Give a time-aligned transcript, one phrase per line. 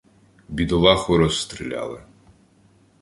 [0.49, 2.03] Бідолаху розстріляли.